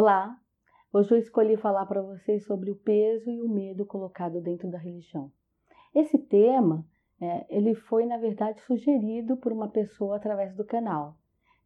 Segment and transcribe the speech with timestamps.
[0.00, 0.38] Olá,
[0.92, 4.78] hoje eu escolhi falar para vocês sobre o peso e o medo colocado dentro da
[4.78, 5.28] religião.
[5.92, 6.86] Esse tema,
[7.20, 11.16] é, ele foi na verdade sugerido por uma pessoa através do canal.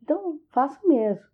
[0.02, 1.26] Então, faça o mesmo.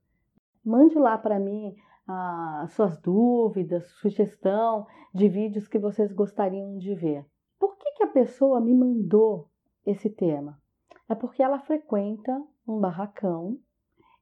[0.64, 1.72] Mande lá para mim
[2.04, 4.84] as suas dúvidas, sugestão
[5.14, 7.24] de vídeos que vocês gostariam de ver.
[7.60, 9.48] Por que, que a pessoa me mandou
[9.86, 10.60] esse tema?
[11.08, 13.56] É porque ela frequenta um barracão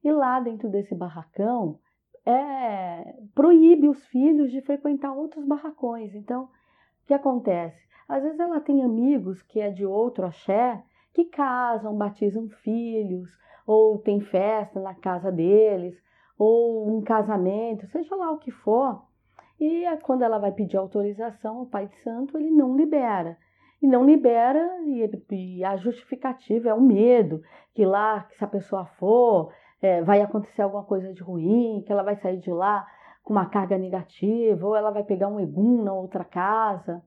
[0.04, 1.80] e lá dentro desse barracão
[2.26, 6.14] é, proíbe os filhos de frequentar outros barracões.
[6.14, 7.80] Então, o que acontece?
[8.08, 10.82] Às vezes ela tem amigos que é de outro axé
[11.14, 13.30] que casam, batizam filhos,
[13.66, 15.96] ou tem festa na casa deles,
[16.38, 19.02] ou um casamento, seja lá o que for.
[19.58, 23.38] E quando ela vai pedir autorização ao Pai Santo, ele não libera.
[23.80, 27.42] E não libera, e, e a justificativa é o medo,
[27.74, 31.92] que lá, que se a pessoa for, é, vai acontecer alguma coisa de ruim, que
[31.92, 32.86] ela vai sair de lá
[33.22, 37.02] com uma carga negativa, ou ela vai pegar um egum na outra casa,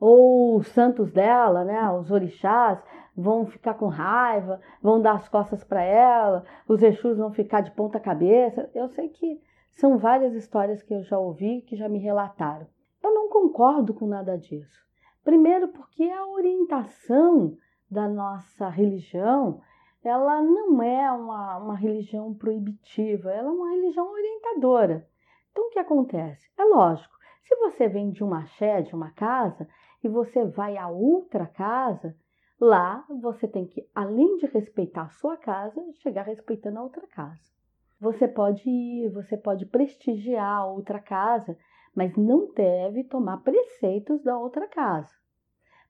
[0.00, 2.82] ou os santos dela, né, os orixás,
[3.16, 7.70] vão ficar com raiva, vão dar as costas para ela, os Exus vão ficar de
[7.70, 8.70] ponta cabeça.
[8.74, 12.66] Eu sei que são várias histórias que eu já ouvi, que já me relataram.
[13.02, 14.80] Eu não concordo com nada disso.
[15.22, 17.56] Primeiro porque a orientação
[17.90, 19.60] da nossa religião
[20.04, 25.08] ela não é uma, uma religião proibitiva, ela é uma religião orientadora.
[25.50, 26.50] Então, o que acontece?
[26.58, 29.68] É lógico, se você vem de uma axé, de uma casa,
[30.02, 32.16] e você vai a outra casa,
[32.60, 37.52] lá você tem que, além de respeitar a sua casa, chegar respeitando a outra casa.
[38.00, 41.56] Você pode ir, você pode prestigiar a outra casa,
[41.94, 45.14] mas não deve tomar preceitos da outra casa.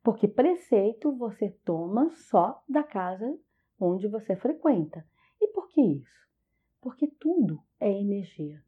[0.03, 3.39] Porque preceito você toma só da casa
[3.85, 5.05] onde você frequenta.
[5.41, 6.29] E por que isso?
[6.81, 8.63] Porque tudo é energia.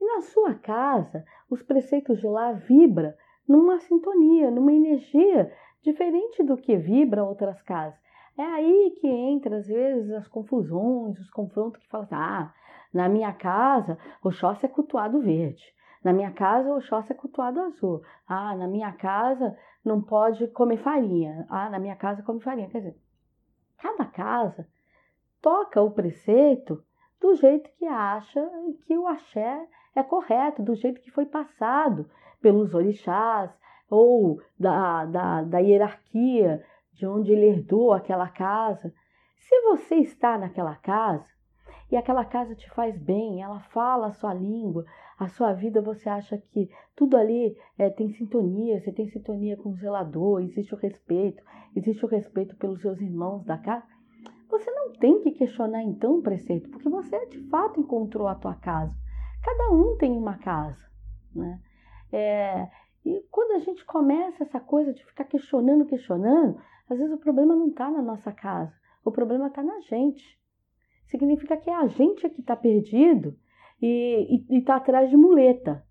[0.00, 3.12] E na sua casa, os preceitos de lá vibram
[3.46, 5.52] numa sintonia, numa energia
[5.82, 7.98] diferente do que vibra outras casas.
[8.36, 12.54] É aí que entra, às vezes, as confusões, os confrontos que falam assim, ah,
[12.92, 15.64] na minha casa o Oxóssi é cultuado verde.
[16.04, 18.02] Na minha casa o Oxóssi é cultuado azul.
[18.26, 21.46] Ah, na minha casa não pode comer farinha.
[21.48, 22.68] Ah, na minha casa come farinha.
[22.68, 22.96] Quer dizer,
[23.78, 24.68] Cada casa
[25.40, 26.84] toca o preceito
[27.20, 28.40] do jeito que acha
[28.86, 32.08] que o axé é correto, do jeito que foi passado
[32.40, 33.50] pelos orixás
[33.90, 38.92] ou da, da, da hierarquia de onde ele herdou aquela casa.
[39.36, 41.26] Se você está naquela casa
[41.90, 44.84] e aquela casa te faz bem, ela fala a sua língua,
[45.18, 49.70] a sua vida, você acha que tudo ali é, tem sintonia, você tem sintonia com
[49.70, 51.42] o zelador, existe o respeito,
[51.74, 53.86] existe o respeito pelos seus irmãos da casa,
[54.48, 58.54] você não tem que questionar então o preceito, porque você de fato encontrou a tua
[58.54, 58.94] casa.
[59.42, 60.84] Cada um tem uma casa,
[61.34, 61.60] né?
[62.10, 62.68] É,
[63.04, 67.54] e quando a gente começa essa coisa de ficar questionando, questionando, às vezes o problema
[67.54, 70.38] não está na nossa casa, o problema está na gente.
[71.08, 73.36] Significa que é a gente que está perdido
[73.80, 75.84] e está atrás de muleta.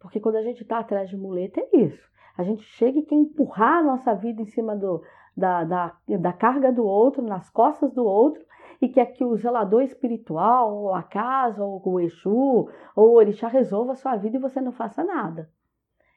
[0.00, 2.08] Porque quando a gente está atrás de muleta é isso.
[2.36, 5.02] A gente chega e quer empurrar a nossa vida em cima do,
[5.36, 8.44] da, da, da carga do outro, nas costas do outro,
[8.80, 13.46] e quer que o zelador espiritual, ou a casa, ou o Exu, ou o Orixá
[13.46, 15.48] resolva a sua vida e você não faça nada.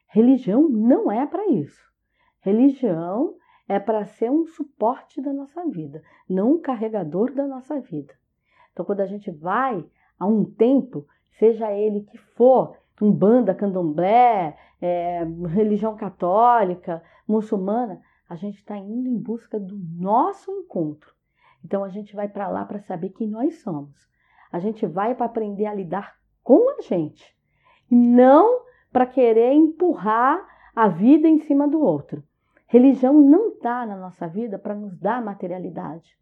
[0.08, 1.82] Religião não é para isso.
[2.40, 3.34] Religião
[3.68, 8.14] é para ser um suporte da nossa vida, não um carregador da nossa vida.
[8.78, 9.84] Então, quando a gente vai
[10.20, 11.04] a um templo,
[11.36, 19.08] seja ele que for, um banda, candomblé, é, religião católica, muçulmana, a gente está indo
[19.08, 21.12] em busca do nosso encontro.
[21.64, 24.08] Então a gente vai para lá para saber quem nós somos.
[24.52, 26.14] A gente vai para aprender a lidar
[26.44, 27.36] com a gente,
[27.90, 28.60] não
[28.92, 30.40] para querer empurrar
[30.72, 32.22] a vida em cima do outro.
[32.68, 36.16] Religião não está na nossa vida para nos dar materialidade.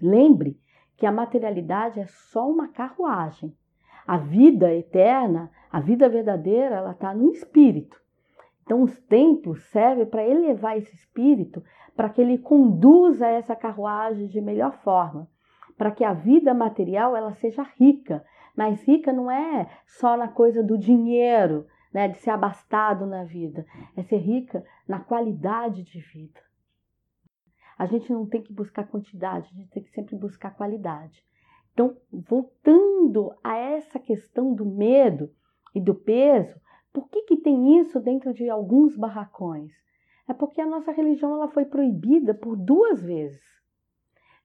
[0.00, 0.58] Lembre
[0.96, 3.54] que a materialidade é só uma carruagem.
[4.06, 8.00] A vida eterna, a vida verdadeira, ela está no espírito.
[8.62, 11.62] Então, os templos servem para elevar esse espírito,
[11.94, 15.28] para que ele conduza essa carruagem de melhor forma,
[15.76, 18.24] para que a vida material ela seja rica.
[18.56, 23.64] Mas rica não é só na coisa do dinheiro, né, de ser abastado na vida,
[23.96, 26.40] é ser rica na qualidade de vida.
[27.78, 31.24] A gente não tem que buscar quantidade, a gente tem que sempre buscar qualidade.
[31.72, 35.30] Então, voltando a essa questão do medo
[35.74, 36.60] e do peso,
[36.92, 39.72] por que, que tem isso dentro de alguns barracões?
[40.28, 43.42] É porque a nossa religião ela foi proibida por duas vezes.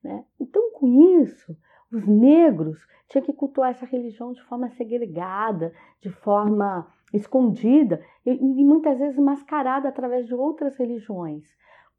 [0.02, 0.24] Né?
[0.40, 1.56] Então, com isso,
[1.92, 2.78] Os negros
[3.08, 9.18] tinham que cultuar essa religião de forma segregada, de forma escondida e, e muitas vezes
[9.18, 11.44] mascarada através de outras religiões.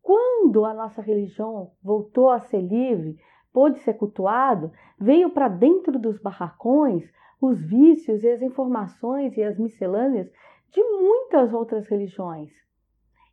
[0.02, 3.20] Quando a nossa religião voltou a ser livre,
[3.54, 7.12] pôde ser cultuado, veio para dentro dos barracões
[7.42, 10.32] os vícios e as informações e as miscelâneas
[10.70, 12.52] de muitas outras religiões.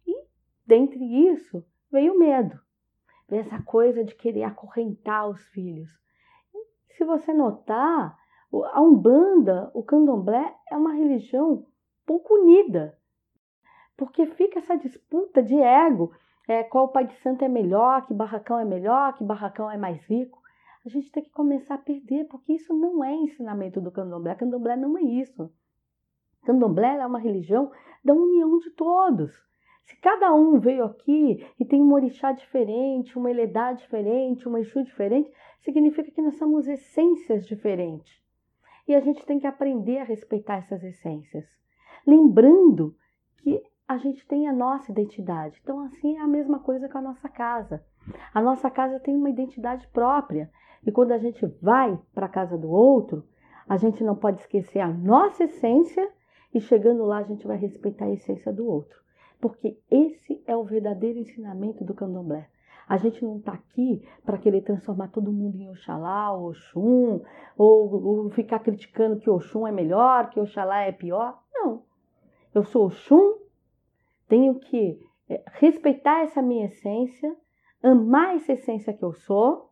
[0.07, 0.15] E
[0.67, 2.59] dentre isso veio o medo,
[3.29, 5.89] veio essa coisa de querer acorrentar os filhos.
[6.55, 8.19] E, se você notar,
[8.73, 11.67] a Umbanda, o Candomblé é uma religião
[12.07, 12.99] pouco unida,
[13.97, 16.13] porque fica essa disputa de ego,
[16.49, 20.03] é, qual pai de santo é melhor, que barracão é melhor, que barracão é mais
[20.07, 20.41] rico.
[20.85, 24.35] A gente tem que começar a perder, porque isso não é ensinamento do candomblé.
[24.35, 25.53] Candomblé não é isso.
[26.47, 27.71] Candomblé é uma religião
[28.03, 29.31] da união de todos.
[29.83, 34.83] Se cada um veio aqui e tem um orixá diferente, uma eledá diferente, uma exu
[34.83, 35.31] diferente,
[35.61, 38.23] significa que nós somos essências diferentes.
[38.87, 41.45] E a gente tem que aprender a respeitar essas essências.
[42.07, 42.97] Lembrando
[43.43, 45.59] que a gente tem a nossa identidade.
[45.63, 47.83] Então, assim é a mesma coisa com a nossa casa.
[48.35, 50.51] A nossa casa tem uma identidade própria.
[50.87, 53.25] E quando a gente vai para a casa do outro,
[53.67, 56.07] a gente não pode esquecer a nossa essência
[56.53, 58.99] e chegando lá a gente vai respeitar a essência do outro.
[59.41, 62.49] Porque esse é o verdadeiro ensinamento do candomblé.
[62.87, 67.21] A gente não está aqui para querer transformar todo mundo em Oxalá, ou Oxum,
[67.57, 71.39] ou, ou, ficar criticando que Oxum é melhor, que Oxalá é pior.
[71.53, 71.83] Não.
[72.55, 73.48] Eu sou Oxum,
[74.29, 74.99] tenho que
[75.29, 77.35] é, respeitar essa minha essência,
[77.83, 79.71] amar essa essência que eu sou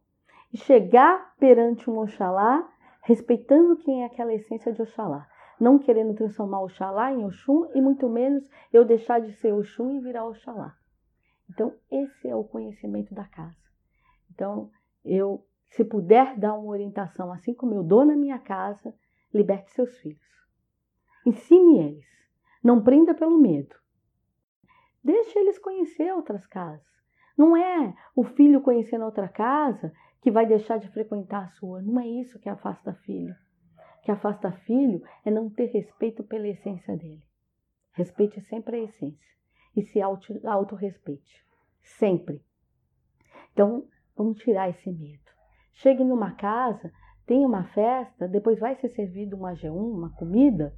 [0.52, 2.68] e chegar perante um Oxalá
[3.02, 8.08] respeitando quem é aquela essência de Oxalá não querendo transformar Oxalá em Oxum e muito
[8.08, 10.74] menos eu deixar de ser Oxum e virar Oxalá.
[11.50, 13.56] Então, esse é o conhecimento da casa.
[14.32, 14.70] Então,
[15.04, 18.94] eu, se puder dar uma orientação, assim como eu dou na minha casa,
[19.32, 20.20] liberte seus filhos.
[21.24, 22.06] Ensine eles.
[22.62, 23.74] Não prenda pelo medo.
[25.06, 26.84] Deixe eles conhecer outras casas.
[27.38, 31.80] Não é o filho conhecendo outra casa que vai deixar de frequentar a sua.
[31.80, 33.34] Não é isso que afasta filho
[34.06, 37.24] que afasta filho é não ter respeito pela essência dele.
[37.92, 39.36] Respeite sempre a essência
[39.74, 41.44] e se auto-respeite.
[41.82, 42.40] Sempre.
[43.52, 45.24] Então, vamos tirar esse medo.
[45.72, 46.92] Chegue numa casa,
[47.26, 50.72] tem uma festa, depois vai ser servido uma G1, uma comida.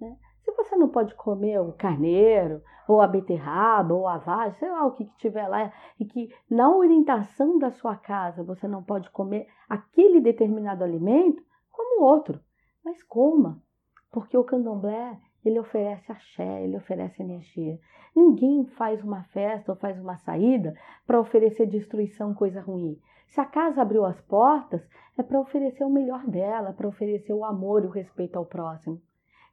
[0.00, 0.16] Né?
[0.62, 4.92] Você não pode comer o carneiro, ou a beterraba, ou a vagem, sei lá o
[4.92, 9.48] que, que tiver lá, e que na orientação da sua casa você não pode comer
[9.68, 12.40] aquele determinado alimento, como outro
[12.84, 13.62] mas coma,
[14.10, 17.78] porque o candomblé ele oferece axé, ele oferece energia.
[18.14, 20.74] Ninguém faz uma festa ou faz uma saída
[21.06, 22.98] para oferecer destruição, coisa ruim.
[23.26, 24.86] Se a casa abriu as portas,
[25.16, 29.00] é para oferecer o melhor dela, para oferecer o amor e o respeito ao próximo.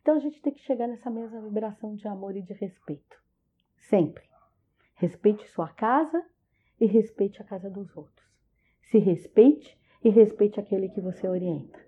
[0.01, 3.22] Então a gente tem que chegar nessa mesma vibração de amor e de respeito.
[3.78, 4.24] Sempre.
[4.96, 6.25] Respeite sua casa
[6.80, 8.28] e respeite a casa dos outros.
[8.90, 11.80] Se respeite e respeite aquele que você orienta.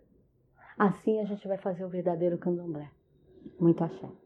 [0.77, 2.89] Assim a gente vai fazer o verdadeiro candomblé.
[3.59, 4.20] Muito axé.